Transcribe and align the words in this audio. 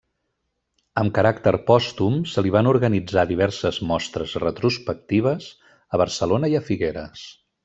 Amb 1.01 1.11
caràcter 1.17 1.51
pòstum 1.67 2.15
se 2.31 2.43
li 2.47 2.53
van 2.57 2.69
organitzar 2.71 3.27
diverses 3.35 3.79
mostres 3.93 4.35
retrospectives 4.45 5.51
a 5.99 6.03
Barcelona 6.05 6.55
i 6.55 6.59
a 6.63 6.67
Figueres. 6.73 7.29